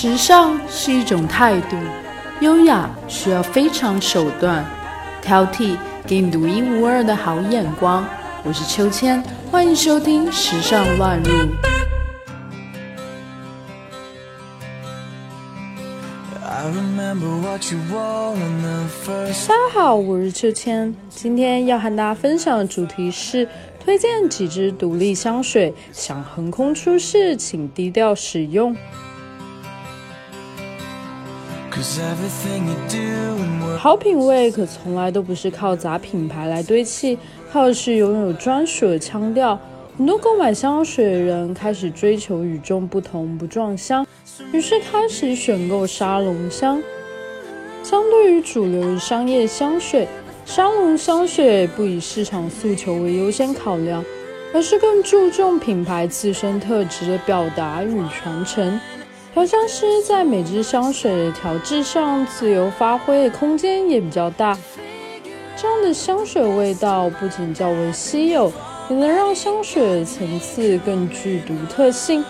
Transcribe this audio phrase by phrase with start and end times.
[0.00, 1.76] 时尚是一种态度，
[2.40, 4.64] 优雅需要非常手段，
[5.20, 5.76] 挑剔
[6.06, 8.06] 给你独一无二的好眼光。
[8.44, 11.32] 我是秋千，欢迎收听《时尚乱入》。
[16.38, 16.62] 大
[19.48, 23.48] 家好，我是秋千，今天要和大家分享的主题是
[23.84, 28.76] 推荐几支独立香水，想横空出世，请低调使用。
[33.78, 37.16] 好品味可从来都不是靠砸品牌来堆砌，
[37.52, 39.58] 靠的是拥有专属的腔调。
[39.96, 44.06] 很多购买香水的人开始追求与众不同、不撞香，
[44.52, 46.82] 于是开始选购沙龙香。
[47.84, 50.06] 相对于主流商业香水，
[50.44, 54.04] 沙龙香水不以市场诉求为优先考量，
[54.52, 58.80] 而是更注重品牌自身特质的表达与传承。
[59.38, 64.58] 调香师在每支香水的调制上自由发挥的空间也比较大，
[65.56, 68.52] 这样的香水味道不仅较为稀有，
[68.90, 72.24] 也能让香水的层次更具独特性。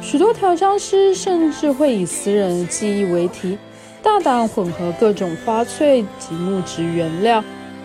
[0.00, 3.58] 许多调香师甚至会以私人的记忆为题，
[4.02, 7.44] 大胆混合各种花萃及木质原料，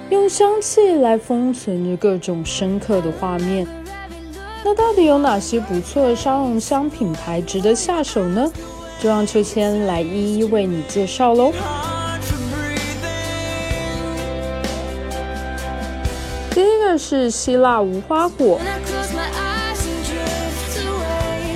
[0.09, 3.67] 用香气来封存着各种深刻的画面。
[4.63, 8.51] 那到底有哪些不错的沙龙香品牌值得下手呢？
[8.99, 11.51] 就让秋千来一一为你介绍喽。
[16.53, 18.59] 第一个是希腊无花果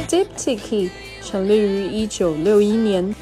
[0.09, 0.89] ，Diptyque，
[1.21, 3.13] 成立于一九六一年，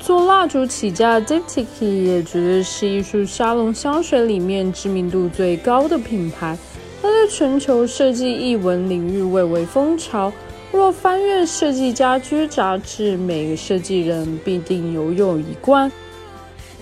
[0.00, 6.58] 做蜡烛起家的 Diptyque 也绝对是艺术沙龙香水里面知名度最高的品牌。
[7.02, 10.32] 它在全球设计艺文领域蔚为风潮。
[10.72, 15.90] 若翻阅设计家居杂志，每个设计人必定拥有一罐。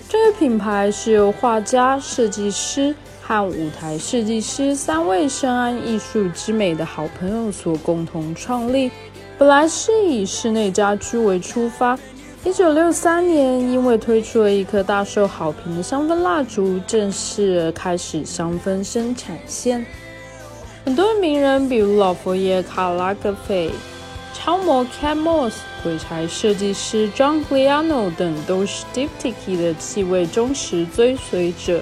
[0.07, 8.91] 这个品牌是由画家、设计师和舞台设计师三位深谙艺术之美的好朋友所共同创立。
[9.37, 11.97] 本来是以室内家居为出发。
[12.43, 19.85] 一九六三年，因为推出了一颗大受好评的香氛蜡烛，正式开始香氛生产线。
[20.85, 23.69] 很多名人，比如老佛爷卡拉格菲、
[24.33, 25.53] 超模 Cat Moss、
[25.83, 31.81] 鬼才设计师 John Galliano 等，都是 Diptyque 的气味忠实追随者。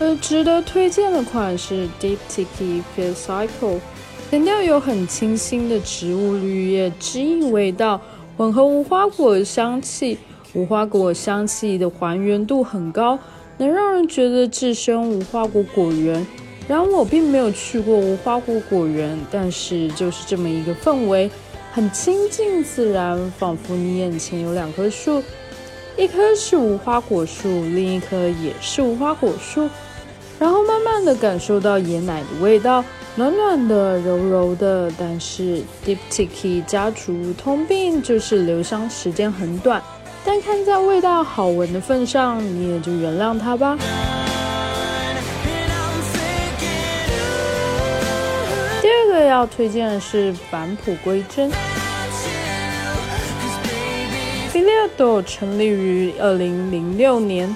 [0.00, 3.78] 而值得推荐的款是 Diptyque Feel Cycle，
[4.28, 8.00] 前调有很清新的植物绿叶枝叶味道，
[8.36, 10.18] 混合无花果香气，
[10.52, 13.16] 无花果香气的还原度很高，
[13.58, 16.26] 能让人觉得置身无花果果园。
[16.66, 21.30] 然而我并没有去过无花果果园，但是就是这么一个氛围，
[21.72, 25.22] 很亲近自然，仿佛你眼前有两棵树，
[25.96, 29.68] 一棵是无花果树，另一棵也是无花果树，
[30.38, 32.82] 然后慢慢的感受到椰奶的味道，
[33.14, 34.90] 暖暖的，柔柔的。
[34.98, 39.82] 但是 Diptyque 家族通病就是留香时间很短，
[40.24, 43.76] 但看在味道好闻的份上，你也就原谅它吧。
[49.34, 51.50] 要推荐的是返璞归真。
[54.52, 57.54] b i l l a d o 成立于二零零六年，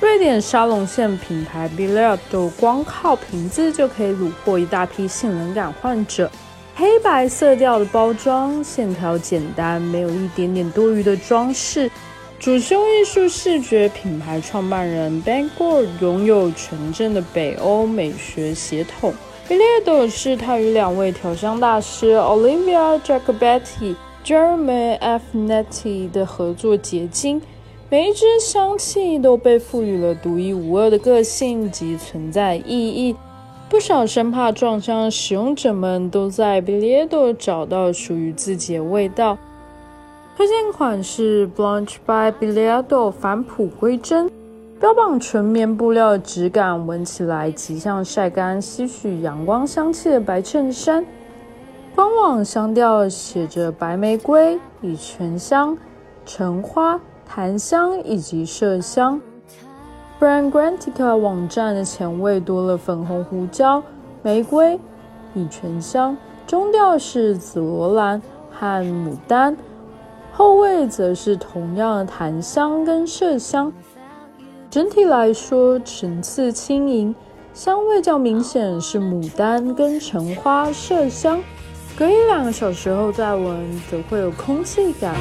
[0.00, 6.30] 瑞典沙龙线品牌 b i l l a d o 光靠瓶子就可以虏获一大批性冷感患者。
[6.76, 11.90] 黑白色调的包装，线条简单，没有一点点多余的装饰。
[12.38, 19.12] 主修艺术视觉，品牌创办人 Ben Gore 拥有纯正的北欧美学血统。
[19.48, 27.40] B i l l a d 是他与两位调香大师 Olivia Jacobetti、Jeremy Fnetti 的合作结晶。
[27.88, 33.16] 每一支香气都被赋予了独一无二的个性及存在意义。
[33.70, 39.38] 不少生怕撞香使用者们都在 Billardo 找到属于自己的味道。
[40.36, 44.37] 推荐款是 Blanche by Billardo 返璞归真。
[44.80, 51.04] 标榜纯棉布料的质感，闻起来极像晒干、吸取阳光香气的白衬衫。
[51.96, 55.76] 官网香调写着白玫瑰、乙醛香、
[56.24, 59.20] 橙花、檀香以及麝香。
[60.20, 63.82] Brand Grantica 网站的前味多了粉红胡椒、
[64.22, 64.78] 玫瑰、
[65.34, 66.16] 乙醛香，
[66.46, 68.22] 中调是紫罗兰
[68.52, 69.56] 和牡丹，
[70.32, 73.72] 后味则是同样的檀香跟麝香。
[74.70, 77.14] 整体来说，层次轻盈，
[77.54, 81.40] 香味较明显是牡丹跟橙花麝香。
[81.96, 85.14] 隔一两个小时后再闻，则会有空气感。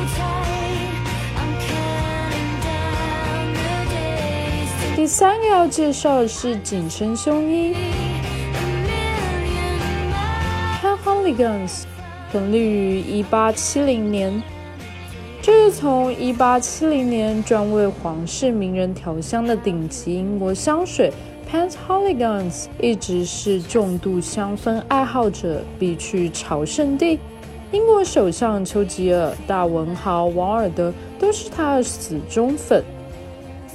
[4.97, 7.73] 第三个要介绍的是紧身胸衣
[10.81, 11.83] h a n Hooligans），
[12.33, 14.43] 成立于一八七零年。
[15.67, 21.11] 自从一八七零年专为皇室名人调香的顶级英国香水
[21.51, 27.19] ，Pentholigans 一直是重度香氛爱好者必去朝圣地。
[27.73, 32.81] 英国首相丘吉尔、大文豪王尔德都是他的死忠粉。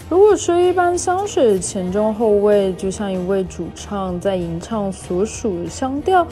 [0.09, 6.27] 如果说一般香水前中后味就像一位主唱在吟唱所属的香调，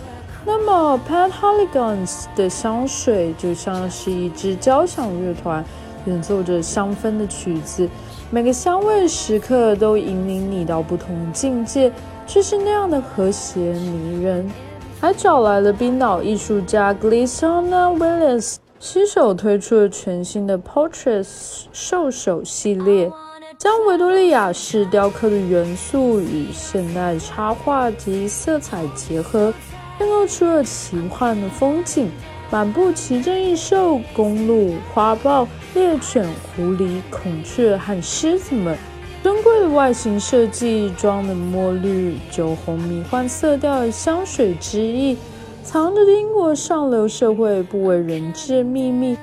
[0.44, 5.64] 那么 Penhaligon's 的香水就像是一支交响乐团
[6.06, 7.88] 演奏着香氛的曲子，
[8.30, 11.92] 每个香味时刻都引领你到不同境界，
[12.26, 14.50] 就是那样的和谐迷人。
[14.98, 23.10] 还找来了冰岛艺术家 Glissona Willis，携手推出了全新的 Portraits 兽首系列。
[23.58, 29.52] 将维多利亚式雕刻的元素与现代插画及色彩结合，
[30.00, 32.10] 映露出了奇幻的风景。
[32.52, 38.76] 满布奇珍异兽、公鹿、花豹、猎犬、狐狸、孔雀和狮子们，
[39.22, 45.16] 尊贵的外形设计，装的墨绿、酒红迷幻色调的香水之意，
[45.62, 49.16] 藏着英国上流社会不为人知的秘密，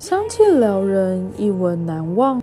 [0.00, 2.42] 香气撩人，一闻难忘。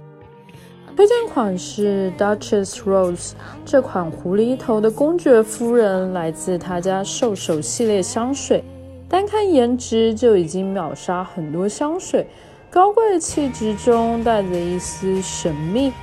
[0.99, 3.31] 推荐款是 Duchess Rose，
[3.65, 8.61] 这款狐狸头的公爵夫人来自他家兽首系列香水，
[9.07, 12.27] 单看颜值就已经秒杀很多香水，
[12.69, 15.93] 高贵气质中带着一丝神秘。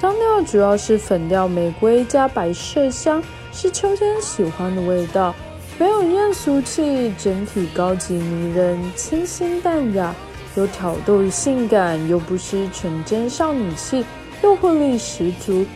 [0.00, 3.20] 香调主要是粉调玫瑰加白麝香，
[3.50, 5.34] 是秋天喜欢的味道，
[5.80, 10.14] 没有艳俗气，整体高级迷人，清新淡雅。
[10.56, 14.04] 有挑逗的性感，又不失纯真少女气，
[14.42, 15.66] 诱惑力十足。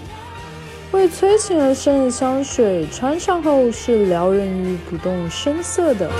[0.92, 6.10] 为催情而生的香水，穿上后是撩人于不动声色的。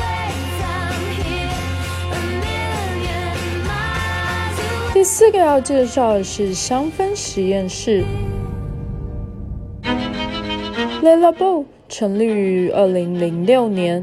[4.92, 8.04] 第四个要介绍的是香氛实验室
[11.00, 14.02] l e l a b o 成立于二零零六年。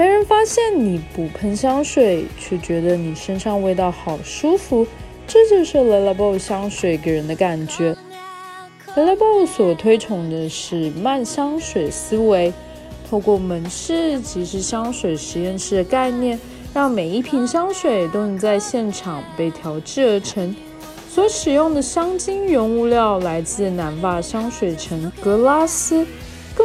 [0.00, 4.86] 没人发现你不喷香水，却觉得你身上味道好舒服，
[5.26, 7.94] 这就是 Le Labo 香水给人的感觉。
[8.96, 12.50] Le Labo 所推崇的是慢香水思维，
[13.10, 16.40] 透过门市即是香水实验室的概念，
[16.72, 20.56] 让每一瓶香水都能在现场被调制而成。
[21.10, 26.06] 所使用的香精原物料来自南法香水城格拉斯。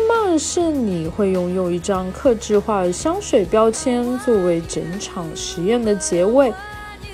[0.06, 6.54] 更棒的是，你会拥有一张克制化的香水标签作为整场实验的结尾。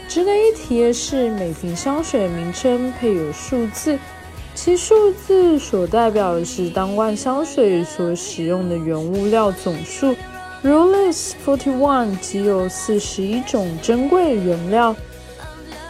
[0.09, 3.97] 值得一提的是，每瓶香水名称配有数字，
[4.53, 10.13] 其数字所代表的是当罐香水所使用的原物料总数。
[10.61, 14.93] 如 List Forty One 即有四十一种珍贵原料。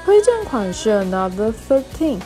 [0.06, 2.20] 推荐款是 Another Thirteen。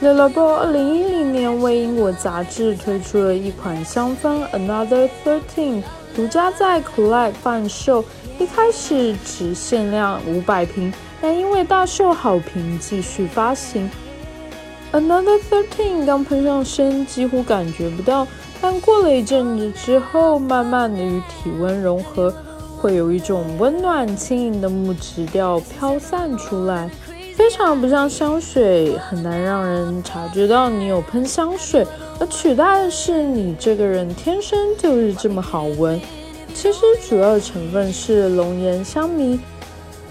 [0.00, 5.82] Le Labo 二零一零年为英国杂志推出了一款香氛 Another Thirteen，
[6.14, 8.04] 独家在 Collect 贩售。
[8.38, 13.90] 一开始只限量五百瓶，但因为大受好评，继续发行。
[14.92, 18.24] Another Thirteen 刚喷上身几乎感觉不到，
[18.60, 22.32] 但过了一阵子之后，慢慢的与体温融合，
[22.76, 26.88] 会有一种温暖轻盈的木质调飘散出来。
[27.38, 31.86] 非常不像香水，很难让人察觉到你有喷香水，
[32.18, 36.00] 而取代的是你这个人天生就是这么好闻。
[36.52, 39.38] 其实主要成分是龙涎香醚，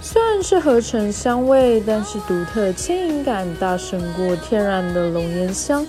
[0.01, 5.86] 虽然是合成香味，但是独特轻盈感大胜过天然的龙涎香。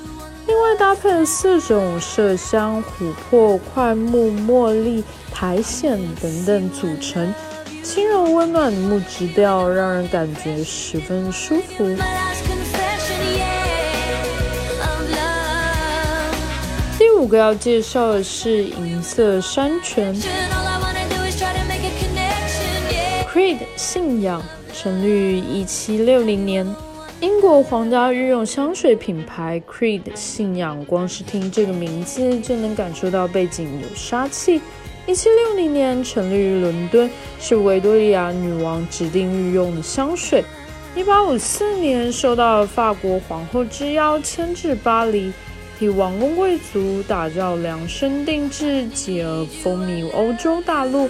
[0.48, 7.32] 另外搭配了四种麝香、琥珀、快木、茉莉、苔藓等等组成。
[7.88, 11.96] 轻柔温暖的木质调，让人感觉十分舒服。
[16.98, 20.14] 第五个要介绍的是银色山泉。
[23.32, 24.42] Creed 信仰
[24.74, 26.66] 成立于一七六零年，
[27.22, 34.60] 英国皇家御用香水品牌 Creed 信仰，光是听这个名字就能感受到背景有杀气。
[35.08, 37.10] 一七六零年成立于伦敦，
[37.40, 40.44] 是维多利亚女王指定御用的香水。
[40.94, 45.32] 一八五四年受到法国皇后之邀迁至巴黎，
[45.78, 51.08] 替王公贵族打造量身定制，继而风靡欧洲大陆。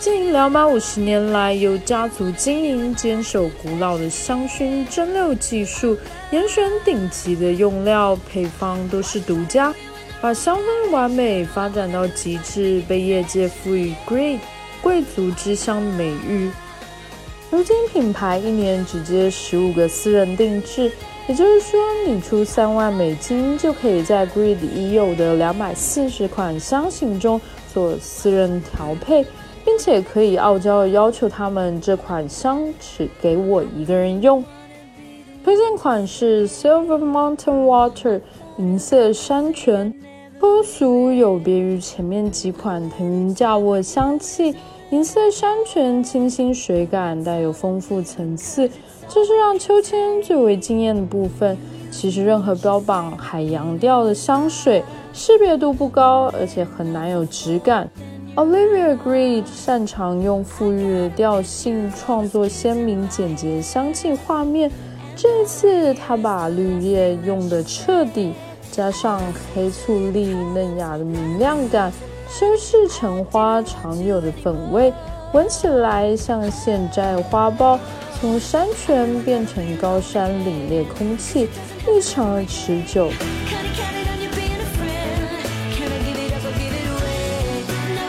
[0.00, 5.96] 近两百五十年来，由家族经营，坚守古老的香薰蒸馏技术，
[6.32, 9.72] 严选顶级的用料，配方都是独家，
[10.20, 14.40] 把香氛完美发展到极致，被业界赋予 “Great
[14.82, 16.50] 贵族之香”美誉。
[17.50, 20.90] 如今品牌一年只接十五个私人定制，
[21.28, 27.40] 也就是说，你出三万美金就可以在 Great 已有的两百四十款香型中
[27.72, 29.24] 做私人调配。
[29.64, 34.42] 并且可以傲娇的要求他们这款香只给我一个人用。
[35.44, 38.18] 推荐款是 Silver Mountain Water
[38.56, 39.92] 银色山泉，
[40.40, 44.54] 脱俗有别于前面几款腾云驾雾的香气。
[44.90, 48.70] 银色山泉清新水感，带有丰富层次，
[49.08, 51.58] 这是让秋千最为惊艳的部分。
[51.90, 57.90] 其实任何标榜海洋调的香水，识别度不高，而且很难有质感。
[58.36, 64.70] Olivia Greed 擅长用馥郁的调性创作鲜明简洁的香气画面。
[65.16, 68.32] 这次，他把绿叶用的彻底，
[68.78, 69.20] 加上
[69.52, 71.92] 黑醋栗嫩雅的明亮感，
[72.30, 74.94] 修饰橙花常有的粉味，
[75.32, 77.76] 闻起来像现摘花苞，
[78.20, 81.48] 从山泉变成高山凛冽空气，
[81.88, 83.10] 异常的持久。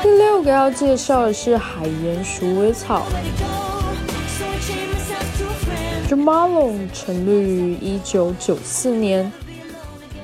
[0.03, 3.07] 第六个要介绍的是海盐鼠尾草。
[6.07, 9.31] j a m a l o n 成立于一九九四年，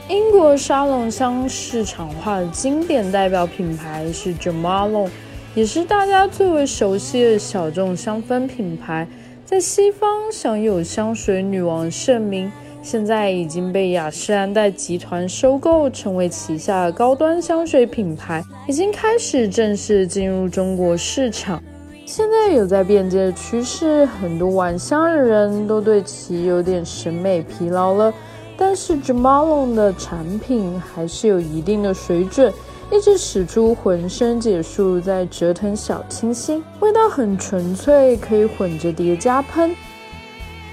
[0.07, 5.09] 英国沙龙香市场化的经典代表品牌是 j a m a l o
[5.55, 9.07] 也是大家最为熟悉的小众香氛品牌，
[9.43, 12.51] 在西方享有香水女王盛名。
[12.83, 21.59] 现在已经被雅诗兰黛集团收购，成为旗下高端香水品牌，已经开始正式进入中国市场。
[22.05, 28.13] 现在有在变街的趋势，很多玩香的人都对其有点审美疲劳了。
[28.57, 32.53] 但是 j a m a l o n 的产品还是有一定的水准，
[32.91, 39.75] 一直使出浑身解数在折腾小清新，味道很纯粹，可以混着叠加喷。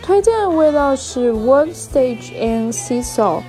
[0.03, 3.43] 推荐的味道是 One Stage and Sea Salt。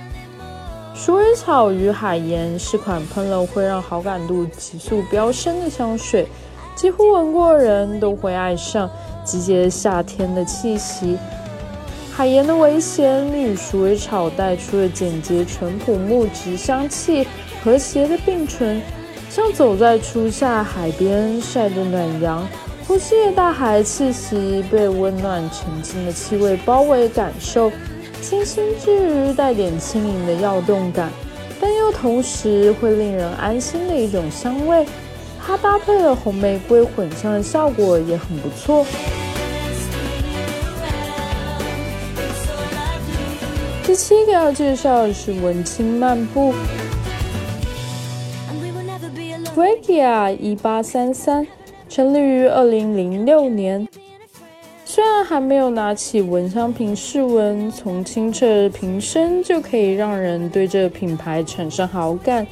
[0.94, 6.28] 鼠尾草与海盐是款喷了会让好感度急速飙升的香水，
[6.76, 8.88] 几乎闻过人都会爱上，
[9.24, 11.18] 集结夏天的气息。
[12.16, 17.26] 海盐的微咸与鼠尾草带出的简洁淳朴木质香气
[17.60, 18.80] 和谐的并存，
[19.28, 22.46] 像走在初夏海边晒着暖阳。
[22.86, 27.72] 呼吸着大海气息，被温暖沉静的气味包围，感受
[28.22, 31.10] 清新之余带点轻盈的跃动感，
[31.60, 34.86] 但又同时会令人安心的一种香味。
[35.44, 38.86] 它搭配了红玫瑰混香的效果也很不错。
[43.94, 46.52] 第七个要介绍的是文青漫步
[49.54, 51.46] ，Freakia 一八三三。
[51.88, 53.86] 成立于二零零六年，
[54.84, 62.44] 虽然还没有拿起蚊香瓶试闻，从清澈的瓶身就可以让人对这个品牌产生好感。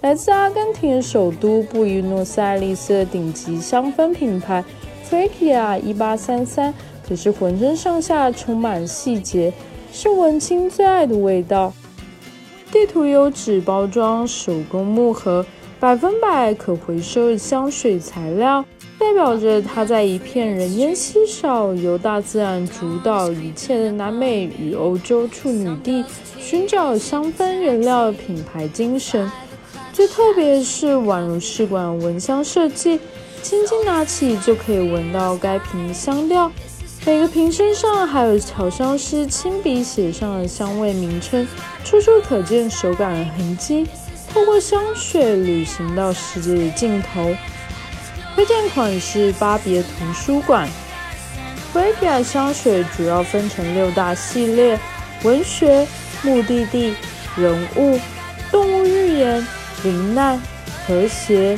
[0.00, 4.64] 来自阿根廷首都布宜诺斯艾利斯的顶级香氛品牌
[5.10, 6.72] Freakia 一八三三，
[7.06, 9.52] 可是浑身上下充满细节，
[9.98, 11.72] 是文青最爱的味道。
[12.70, 15.46] 地图有纸包装，手工木盒，
[15.80, 18.62] 百分百可回收的香水材料。
[18.98, 26.04] 代表着它在一片人烟稀少、由大自然主导一切的南美与欧洲处女地，
[26.38, 29.30] 寻找香氛原料品牌精神。
[29.94, 33.00] 最特别是，宛如试管蚊香设计，
[33.40, 36.52] 轻轻拿起就可以闻到该瓶的香调。
[37.06, 41.46] 每个瓶身上还有调香师亲笔写上的香味名称，
[41.84, 43.86] 处处可见手感的痕迹。
[44.34, 47.32] 透过香水旅行到世界的尽头。
[48.34, 50.68] 推荐款是巴别图书馆。
[51.72, 54.76] Freakia 香水主要分成六大系列：
[55.22, 55.86] 文学、
[56.22, 56.92] 目的地、
[57.36, 58.00] 人物、
[58.50, 59.46] 动物寓言、
[59.84, 60.42] 灵难、
[60.84, 61.56] 和谐。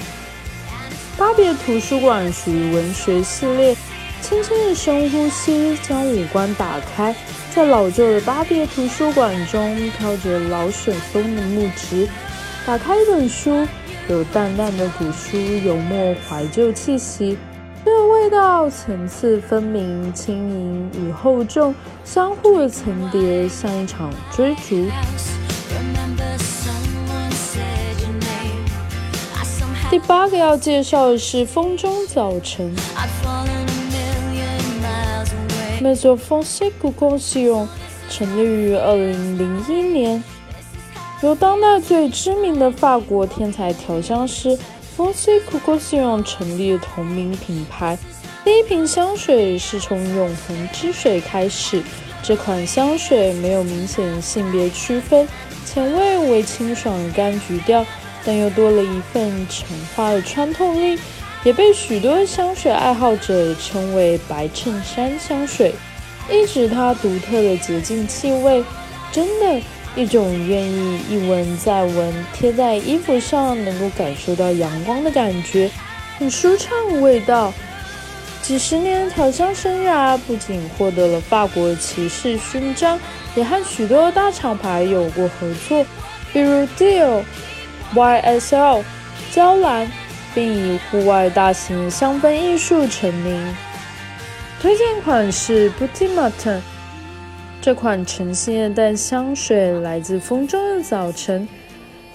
[1.16, 3.74] 巴别图书馆属于文学系列，
[4.20, 7.14] 轻轻的深呼吸将五官打开
[7.54, 12.08] 在老旧的巴别图书馆中飘着老水松的木质
[12.66, 13.66] 打开一本书
[14.08, 17.38] 有淡淡的古书油墨怀旧气息
[17.84, 24.86] 这味道层次分明轻盈与厚重相互的层叠像一场追逐。
[29.90, 32.74] 第八个要介绍的是风中早晨。
[35.80, 37.68] Maso Français c o u s i o n
[38.10, 40.22] 成立于二零零一年，
[41.22, 44.58] 由当代最知名的法国天才调香师
[44.96, 47.96] Français c o u s i o n 成立同名品牌。
[48.44, 51.82] 第一瓶香水是从永恒之水开始。
[52.22, 55.28] 这款香水没有明显性别区分，
[55.64, 57.86] 前味为清爽柑橘调，
[58.24, 60.98] 但又多了一份橙花的穿透力。
[61.44, 65.72] 也被许多香水爱好者称为“白衬衫香水”，
[66.30, 68.62] 一指它独特的洁净气味，
[69.12, 69.62] 真的，
[69.94, 75.70] 一种愿意一闻再闻，贴在衣服上能够感受到阳光的感觉，
[76.18, 77.52] 很舒畅味道。
[78.42, 82.98] 几十年调香生涯，不仅获得了法国骑士勋章，
[83.36, 85.86] 也和许多大厂牌有过合作，
[86.32, 87.22] 比如 Dior、
[87.94, 88.82] YSL、
[89.30, 89.88] 娇兰。
[90.38, 93.56] 并以户外大型香氛艺术成名。
[94.62, 96.62] 推荐款是 b o u t i m a t e n
[97.60, 101.48] 这款橙的淡香水来自风中的早晨，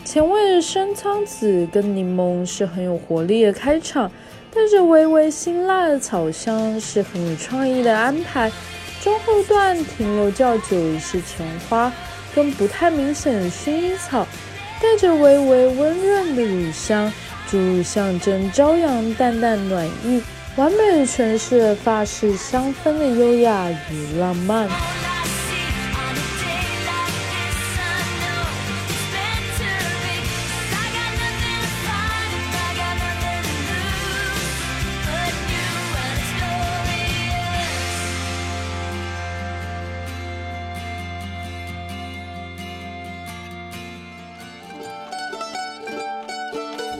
[0.06, 4.10] 前味的生苍子跟柠檬是很有活力的开场，
[4.54, 8.50] 带着微微辛辣的草香是很有创意的安排。
[9.02, 11.92] 中后段停留较久的是橙花
[12.34, 14.26] 跟不太明显的薰衣草，
[14.82, 17.12] 带着微微温润的乳香。
[17.54, 20.20] 注入象征朝阳、淡淡暖意，
[20.56, 24.68] 完美诠释了法式香氛的优雅与浪漫。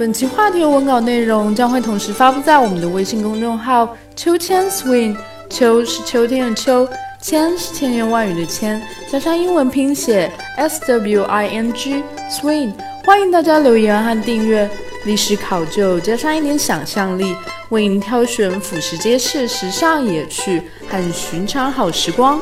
[0.04, 5.16] 本期话题的文稿内容将会同时发布在我们的微信公众号“秋千 swing”。
[5.50, 6.86] 秋是秋天的秋，
[7.22, 12.74] 千是千言万语的千，加上英文拼写 s w i n g swing。
[13.06, 14.70] 欢迎大家留言和订阅。
[15.06, 17.34] 历史考究加上一点想象力，
[17.70, 22.42] 为您挑选俯拾皆是时尚野趣和寻常好时光。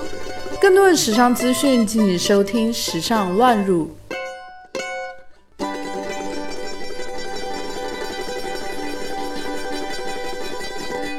[0.60, 3.86] 更多的时尚资讯，敬请收听《时尚乱入》。